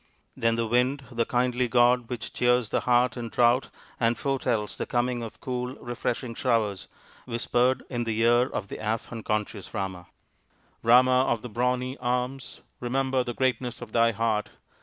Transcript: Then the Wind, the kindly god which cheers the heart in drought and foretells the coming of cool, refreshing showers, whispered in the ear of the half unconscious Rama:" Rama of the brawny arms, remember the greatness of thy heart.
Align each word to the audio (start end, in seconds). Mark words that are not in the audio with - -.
Then 0.35 0.55
the 0.55 0.65
Wind, 0.65 1.03
the 1.11 1.27
kindly 1.27 1.67
god 1.67 2.09
which 2.09 2.33
cheers 2.33 2.69
the 2.69 2.79
heart 2.79 3.15
in 3.17 3.29
drought 3.29 3.69
and 3.99 4.17
foretells 4.17 4.75
the 4.75 4.87
coming 4.87 5.21
of 5.21 5.39
cool, 5.39 5.75
refreshing 5.75 6.33
showers, 6.33 6.87
whispered 7.25 7.83
in 7.87 8.05
the 8.05 8.19
ear 8.21 8.49
of 8.49 8.67
the 8.69 8.77
half 8.77 9.11
unconscious 9.11 9.75
Rama:" 9.75 10.07
Rama 10.91 11.25
of 11.25 11.43
the 11.43 11.49
brawny 11.49 11.99
arms, 11.99 12.61
remember 12.79 13.23
the 13.23 13.35
greatness 13.35 13.79
of 13.79 13.91
thy 13.91 14.11
heart. 14.11 14.49